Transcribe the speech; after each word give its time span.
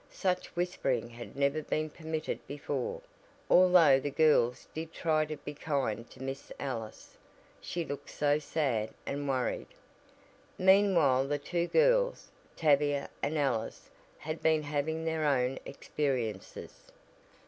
Such 0.09 0.47
whispering 0.55 1.11
had 1.11 1.35
never 1.35 1.61
been 1.61 1.91
permitted 1.91 2.39
before, 2.47 3.01
although 3.51 3.99
the 3.99 4.09
girls 4.09 4.67
did 4.73 4.91
try 4.91 5.25
to 5.25 5.37
be 5.37 5.53
kind 5.53 6.09
to 6.09 6.23
Miss 6.23 6.51
Ellis, 6.59 7.15
she 7.61 7.85
looked 7.85 8.09
so 8.09 8.39
sad 8.39 8.95
and 9.05 9.29
worried. 9.29 9.67
Meanwhile 10.57 11.27
the 11.27 11.37
two 11.37 11.67
girls, 11.67 12.31
Tavia 12.55 13.11
and 13.21 13.37
Alice, 13.37 13.91
had 14.17 14.41
been 14.41 14.63
having 14.63 15.05
their 15.05 15.23
own 15.23 15.59
experiences. 15.67 16.91